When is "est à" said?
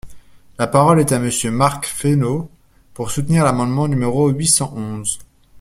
0.99-1.19